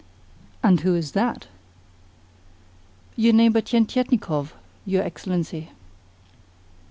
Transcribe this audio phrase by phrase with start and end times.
[0.63, 1.45] "And who is that?"
[3.15, 4.51] "Your neighbour Tientietnikov,
[4.83, 5.69] your Excellency."